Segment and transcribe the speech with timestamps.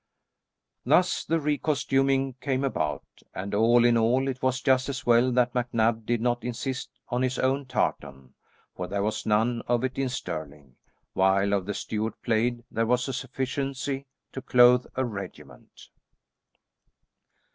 [0.83, 3.05] Thus the re costuming came about,
[3.35, 7.21] and all in all it was just as well that MacNab did not insist on
[7.21, 8.33] his own tartan,
[8.75, 10.75] for there was none of it in Stirling,
[11.13, 15.89] while of the Stuart plaid there was a sufficiency to clothe a regiment.